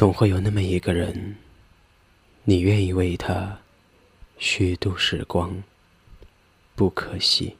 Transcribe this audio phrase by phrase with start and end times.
[0.00, 1.36] 总会有那么一个人，
[2.44, 3.54] 你愿意为他
[4.38, 5.62] 虚度时光，
[6.74, 7.54] 不可惜。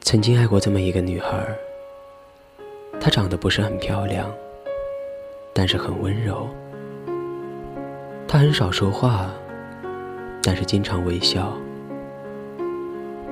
[0.00, 1.46] 曾经爱过这么一个女孩，
[3.00, 4.34] 她长得不是很漂亮，
[5.52, 6.52] 但是很温柔。
[8.26, 9.30] 她很少说话，
[10.42, 11.56] 但是经常微笑。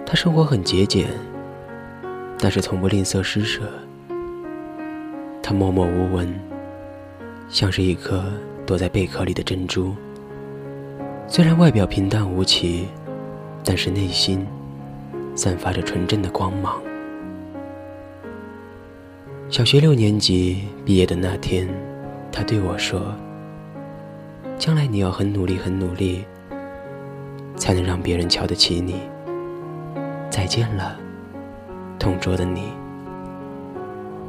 [0.06, 1.08] 她生活很节俭，
[2.38, 3.62] 但是从不吝啬施舍。
[5.42, 6.32] 她默默无闻，
[7.48, 8.22] 像是一颗
[8.64, 9.94] 躲在贝壳里的珍珠。
[11.26, 12.86] 虽然外表平淡无奇，
[13.64, 14.46] 但是内心
[15.34, 16.80] 散发着纯真的光芒。
[19.48, 21.68] 小学六年级毕业的那天，
[22.30, 23.00] 她对我说。
[24.58, 26.24] 将来你要很努力，很努力，
[27.56, 29.00] 才能让别人瞧得起你。
[30.30, 30.96] 再见了，
[31.98, 32.72] 同桌的你。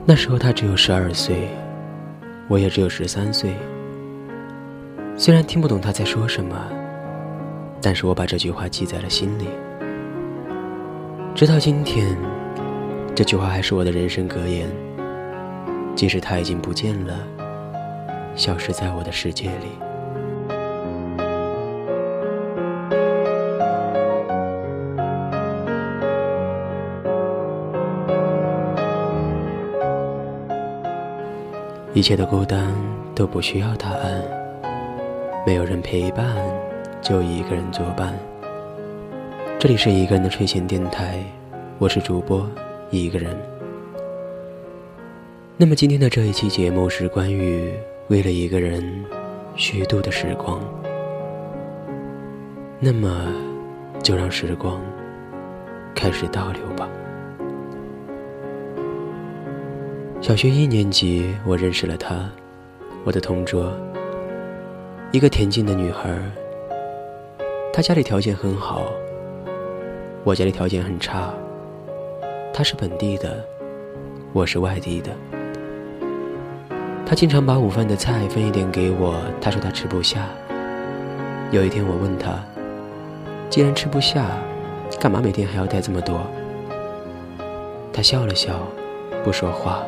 [0.05, 1.47] 那时候他只有十二岁，
[2.47, 3.53] 我也只有十三岁。
[5.15, 6.55] 虽然听不懂他在说什么，
[7.79, 9.47] 但是我把这句话记在了心里。
[11.35, 12.17] 直到今天，
[13.15, 14.67] 这句话还是我的人生格言。
[15.95, 17.19] 即使他已经不见了，
[18.35, 19.82] 消失在我的世界里。
[31.95, 32.73] 一切的孤单
[33.13, 34.23] 都不需要答案，
[35.45, 36.35] 没有人陪伴，
[37.03, 38.17] 就一个人作伴。
[39.59, 41.23] 这里是一个人的睡前电台，
[41.77, 42.49] 我是主播
[42.89, 43.37] 一个人。
[45.55, 47.71] 那么今天的这一期节目是关于
[48.07, 48.83] 为了一个人
[49.55, 50.59] 虚度的时光。
[52.79, 53.31] 那么，
[54.01, 54.81] 就让时光
[55.93, 56.89] 开始倒流吧。
[60.23, 62.15] 小学一年级，我认识了她，
[63.03, 63.73] 我的同桌，
[65.11, 66.17] 一个恬静的女孩。
[67.73, 68.85] 她家里条件很好，
[70.23, 71.33] 我家里条件很差。
[72.53, 73.45] 她是本地的，
[74.31, 75.11] 我是外地的。
[77.05, 80.29] 她经常把午饭的菜分一点给我，她说她吃不下。
[81.51, 82.41] 有一天我问她，
[83.49, 84.37] 既然吃不下，
[85.01, 86.21] 干嘛每天还要带这么多？
[87.91, 88.57] 她笑了笑，
[89.21, 89.83] 不说话。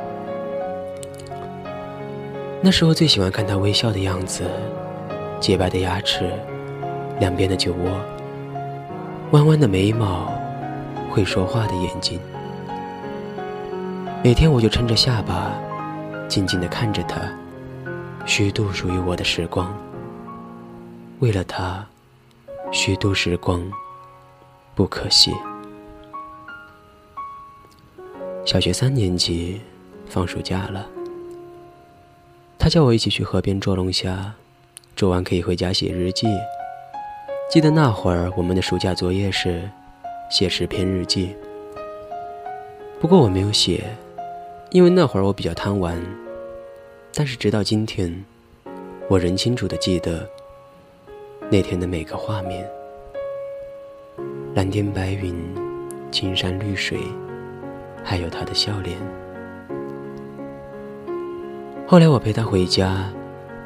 [2.65, 4.43] 那时候最喜欢看他微笑的样子，
[5.39, 6.31] 洁白的牙齿，
[7.19, 8.01] 两边的酒窝，
[9.33, 10.33] 弯弯的眉毛，
[11.11, 12.19] 会说话的眼睛。
[14.23, 15.53] 每天我就撑着下巴，
[16.27, 17.21] 静静地看着他，
[18.25, 19.71] 虚度属于我的时光。
[21.19, 21.85] 为了他，
[22.71, 23.63] 虚度时光，
[24.73, 25.31] 不可惜。
[28.43, 29.61] 小学三年级，
[30.07, 30.83] 放暑假了。
[32.65, 34.33] 他叫我一起去河边捉龙虾，
[34.95, 36.27] 捉完可以回家写日记。
[37.47, 39.69] 记得那会儿，我们的暑假作业是
[40.31, 41.35] 写十篇日记。
[42.99, 43.83] 不过我没有写，
[44.71, 45.95] 因为那会儿我比较贪玩。
[47.13, 48.25] 但是直到今天，
[49.11, 50.27] 我仍清楚的记得
[51.51, 52.67] 那天的每个画面：
[54.55, 55.35] 蓝天白云、
[56.09, 56.97] 青山绿水，
[58.03, 58.97] 还有他的笑脸。
[61.87, 63.05] 后来我陪他回家，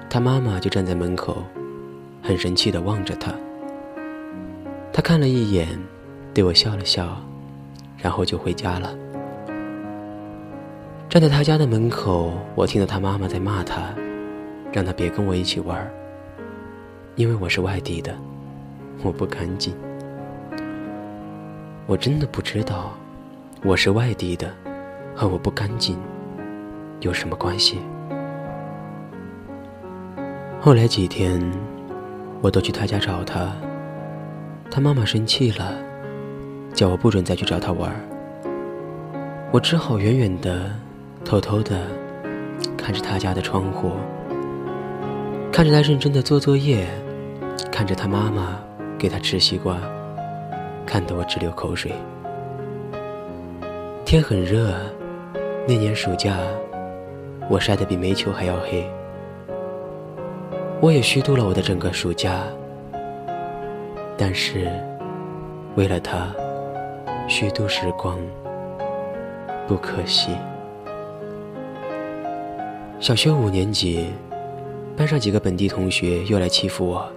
[0.10, 1.42] 他妈妈就站在门口，
[2.22, 3.34] 很生气的望着他。
[4.92, 5.70] 他看了一眼，
[6.34, 7.16] 对我笑了笑，
[7.98, 8.94] 然后就回家了。
[11.08, 13.96] 站在他家的门口，我听到他妈妈在骂他，
[14.74, 15.90] 让他别跟我一起玩，
[17.16, 18.14] 因为我是外地的，
[19.02, 19.74] 我不干净。
[21.88, 22.92] 我真的不知道，
[23.64, 24.54] 我是外地的，
[25.16, 25.98] 和我不干净
[27.00, 27.80] 有什么关系。
[30.62, 31.42] 后来几天，
[32.42, 33.50] 我都去他家找他。
[34.70, 35.74] 他妈妈生气了，
[36.74, 37.90] 叫我不准再去找他玩。
[39.54, 40.70] 我只好远远的、
[41.24, 41.88] 偷偷的
[42.76, 43.94] 看着他家的窗户，
[45.50, 46.86] 看着他认真的做作业，
[47.72, 48.60] 看着他妈妈
[48.98, 49.78] 给他吃西瓜，
[50.86, 51.94] 看得我直流口水。
[54.04, 54.74] 天很热，
[55.66, 56.38] 那年暑假，
[57.50, 58.86] 我晒得比煤球还要黑。
[60.82, 62.42] 我也虚度了我的整个暑假，
[64.18, 64.72] 但是
[65.76, 66.34] 为了他，
[67.28, 68.18] 虚度时光
[69.68, 70.32] 不可惜。
[72.98, 74.08] 小学五年级，
[74.96, 77.12] 班上几个本地同学又来欺负我，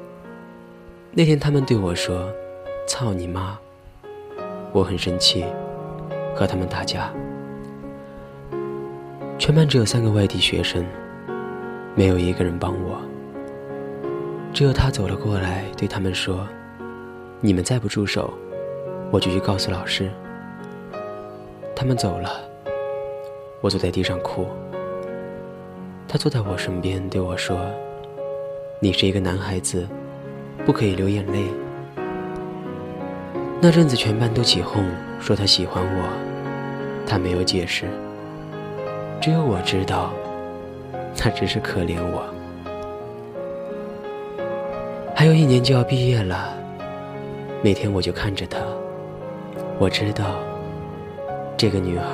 [1.13, 2.29] 那天他们对我说
[2.89, 3.57] ：“操你妈！”
[4.75, 5.45] 我很生气，
[6.35, 7.13] 和他们打架。
[9.39, 10.85] 全班只有三个外地学生，
[11.95, 13.01] 没有一个人帮我。
[14.53, 16.47] 只有他走了过来，对他们说
[17.41, 18.33] ：“你们再不住手，
[19.11, 20.11] 我就去告诉老师。”
[21.75, 22.31] 他们走了，
[23.63, 24.47] 我坐在地上哭。
[26.07, 27.59] 他坐在我身边对我说
[28.79, 29.89] ：“你是一个男孩子，
[30.67, 31.47] 不可以流眼泪。”
[33.59, 34.85] 那阵子全班都起哄
[35.19, 36.09] 说他喜欢我，
[37.07, 37.87] 他没有解释。
[39.19, 40.13] 只有我知道，
[41.17, 42.23] 他只是可怜我。
[45.23, 46.53] 还有一年就要毕业了，
[47.63, 48.59] 每天我就看着她，
[49.79, 50.41] 我知道，
[51.57, 52.05] 这个女孩，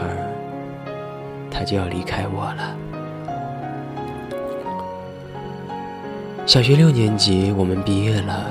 [1.51, 2.77] 她就要离开我了。
[6.45, 8.45] 小学六年级，我们毕业了。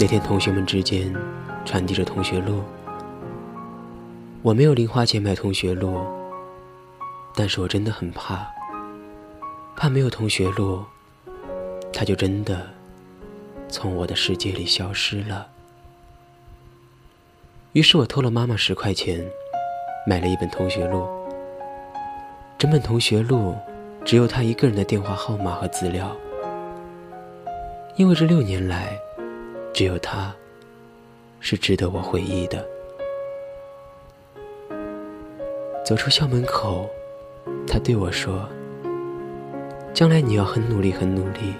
[0.00, 1.14] 那天，同学们之间
[1.66, 2.62] 传递着同学录，
[4.40, 6.00] 我没有零花钱买同学录。
[7.34, 8.46] 但是我真的很怕，
[9.76, 10.82] 怕没有同学录，
[11.92, 12.66] 他就真的
[13.68, 15.48] 从我的世界里消失了。
[17.72, 19.24] 于是我偷了妈妈十块钱，
[20.06, 21.06] 买了一本同学录。
[22.58, 23.54] 整本同学录
[24.04, 26.16] 只有他一个人的电话号码和资料，
[27.96, 28.98] 因为这六年来，
[29.74, 30.34] 只有他
[31.40, 32.66] 是值得我回忆的。
[35.84, 36.88] 走出校门口。
[37.68, 38.48] 他对我说
[39.92, 41.54] ：“将来你要很努力，很努力，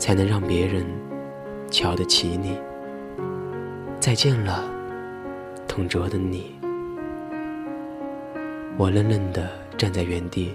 [0.00, 0.84] 才能让别人
[1.70, 2.58] 瞧得起你。”
[4.00, 4.64] 再见了，
[5.68, 6.58] 同桌的你。
[8.78, 10.54] 我愣愣的站在原地，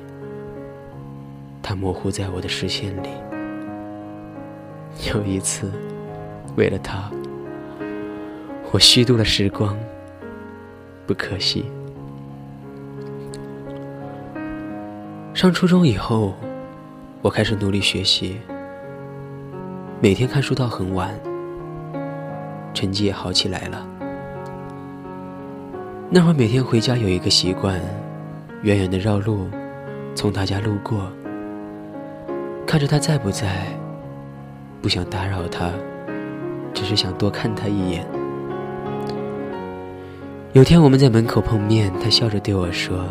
[1.61, 3.09] 他模糊在我的视线里。
[5.13, 5.71] 有一次，
[6.55, 7.11] 为了他，
[8.71, 9.77] 我虚度了时光，
[11.05, 11.65] 不可惜。
[15.35, 16.33] 上初中以后，
[17.21, 18.39] 我开始努力学习，
[20.01, 21.17] 每天看书到很晚，
[22.73, 23.87] 成绩也好起来了。
[26.09, 27.79] 那会儿每天回家有一个习惯，
[28.63, 29.47] 远远的绕路，
[30.13, 31.09] 从他家路过，
[32.67, 33.67] 看着他在不在，
[34.81, 35.71] 不想打扰他，
[36.73, 38.05] 只是想多看他一眼。
[40.51, 43.05] 有天我们在门口碰面，他笑着对我说：“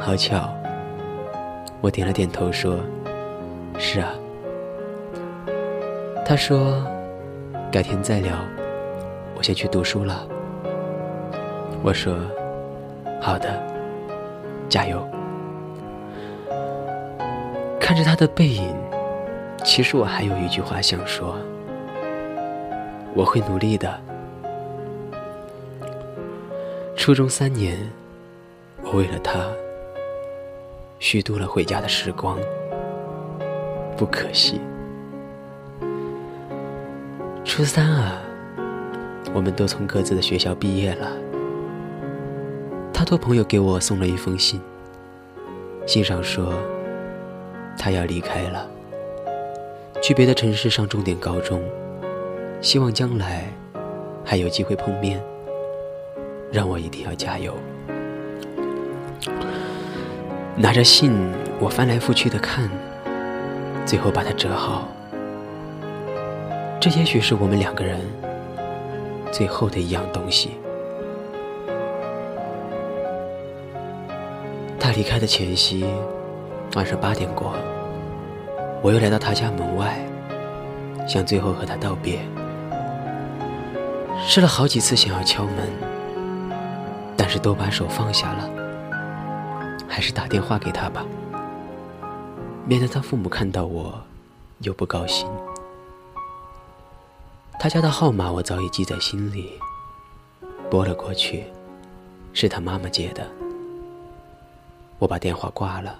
[0.00, 0.48] 好巧。”
[1.82, 2.80] 我点了点头，说
[3.78, 4.08] ：“是啊。”
[6.26, 6.82] 他说
[7.70, 8.34] ：“改天再聊，
[9.36, 10.26] 我先去读书了。”
[11.84, 12.16] 我说
[13.20, 13.62] ：“好的，
[14.68, 15.06] 加油。”
[17.78, 18.74] 看着他的背影，
[19.62, 21.36] 其实我还有一句话想说
[23.14, 24.00] ：“我会努力的。”
[26.96, 27.76] 初中三年，
[28.82, 29.46] 我为了他。
[30.98, 32.38] 虚度了回家的时光，
[33.94, 34.58] 不可惜。
[37.44, 38.20] 初三啊，
[39.32, 41.12] 我们都从各自的学校毕业了。
[42.92, 44.60] 他托朋友给我送了一封信，
[45.86, 46.54] 信上说
[47.78, 48.66] 他要离开了，
[50.02, 51.62] 去别的城市上重点高中，
[52.60, 53.44] 希望将来
[54.24, 55.22] 还有机会碰面，
[56.50, 57.54] 让我一定要加油。
[60.56, 61.12] 拿着信，
[61.60, 62.68] 我翻来覆去的看，
[63.84, 64.88] 最后把它折好。
[66.84, 67.98] 这也许是我们两个人
[69.32, 70.50] 最后的一样东西。
[74.78, 75.86] 他离开的前夕，
[76.74, 77.54] 晚上八点过，
[78.82, 79.98] 我又来到他家门外，
[81.08, 82.18] 想最后和他道别。
[84.26, 85.66] 试了好几次想要敲门，
[87.16, 88.50] 但是都把手放下了。
[89.88, 91.02] 还是打电话给他吧，
[92.66, 93.98] 免得他父母看到我
[94.58, 95.26] 又不高兴。
[97.64, 99.58] 他家的号码我早已记在心里，
[100.70, 101.46] 拨了过去，
[102.34, 103.26] 是他妈妈接的。
[104.98, 105.98] 我把电话挂了。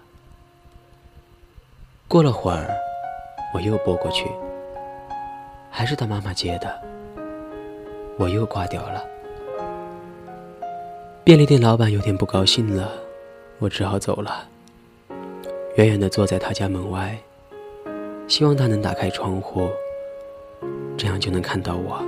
[2.07, 2.69] 过了会儿，
[3.55, 4.27] 我又拨过去，
[5.71, 6.79] 还是他妈妈接的，
[8.19, 9.03] 我又挂掉了。
[11.25, 12.93] 便利店老板有点不高兴了。
[13.59, 14.47] 我只好走了，
[15.77, 17.19] 远远的坐在他家门外，
[18.29, 19.71] 希望他能打开窗户，
[21.05, 22.03] 这样就能看到我。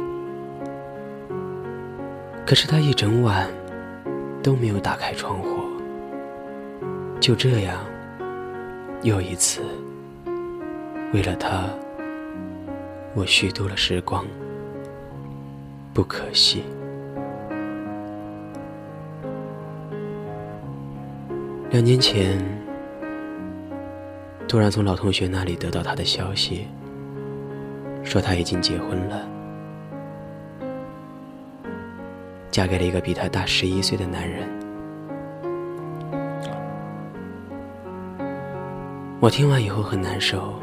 [2.46, 3.46] 可是他一整晚
[4.42, 5.60] 都没有打开窗户，
[7.20, 7.76] 就这样，
[9.02, 9.60] 又一次，
[11.12, 11.64] 为了他，
[13.14, 14.24] 我虚度了时光，
[15.92, 16.64] 不可惜。
[21.68, 22.42] 两年前，
[24.48, 26.66] 突然从老同学那里得到他的消息，
[28.06, 29.28] 说他已经结婚了，
[32.52, 34.48] 嫁给了一个比他大十一岁的男人。
[39.18, 40.54] 我听完以后很难受，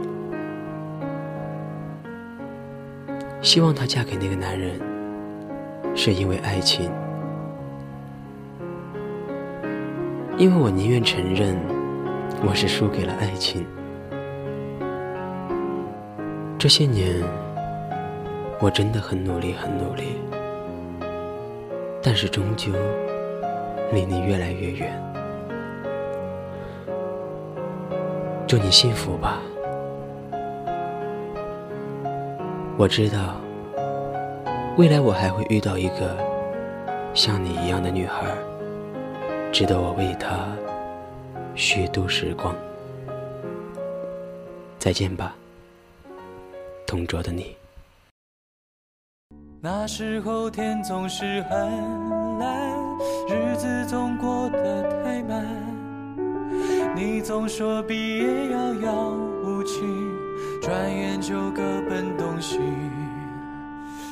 [3.41, 4.79] 希望她嫁给那个男人，
[5.93, 6.89] 是因为爱情。
[10.37, 11.57] 因为我宁愿承认，
[12.41, 13.65] 我是输给了爱情。
[16.63, 17.21] 这些年，
[18.61, 20.15] 我真的很努力，很努力，
[22.01, 22.71] 但是终究
[23.91, 24.89] 离你越来越远。
[28.47, 29.41] 祝你幸福吧！
[32.77, 33.35] 我知道，
[34.77, 36.15] 未来我还会遇到一个
[37.13, 38.25] 像你一样的女孩。
[39.51, 40.47] 值得我为她
[41.55, 42.55] 虚度时光。
[44.79, 45.35] 再见吧，
[46.93, 47.55] 同桌的你。
[49.59, 52.71] 那时候天总是很蓝，
[53.27, 55.43] 日子总过得太慢。
[56.95, 59.09] 你总说毕业遥遥
[59.43, 59.81] 无期，
[60.61, 62.59] 转眼就各奔东西。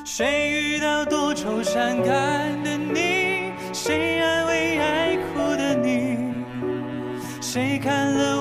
[0.03, 3.53] 谁遇到多愁善感的你？
[3.73, 6.33] 谁安慰爱哭的你？
[7.39, 8.40] 谁看了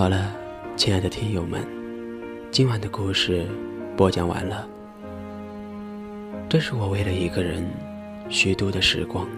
[0.00, 0.34] 好了，
[0.78, 1.62] 亲爱的听友们，
[2.50, 3.46] 今晚的故事
[3.98, 4.66] 播讲完了。
[6.48, 7.70] 这是我为了一个人
[8.30, 9.28] 虚度的时光。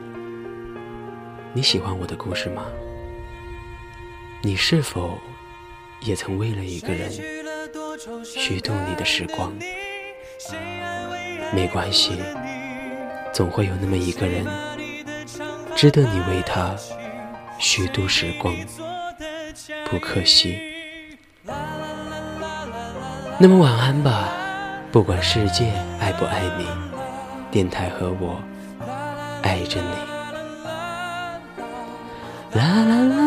[1.53, 2.67] 你喜欢我的故事吗？
[4.41, 5.19] 你是否
[6.03, 7.11] 也曾为了一个人
[8.25, 9.53] 虚度你的时光？
[11.53, 12.13] 没关系，
[13.33, 14.47] 总会有那么一个人，
[15.75, 16.77] 值得你为他
[17.59, 18.55] 虚度时光。
[19.93, 20.59] 不可惜，
[23.39, 24.31] 那么晚安吧。
[24.91, 25.71] 不管世界
[26.01, 26.67] 爱不爱你，
[27.51, 28.43] 电台和我
[29.43, 29.91] 爱着你。
[32.59, 33.22] 啦啦啦。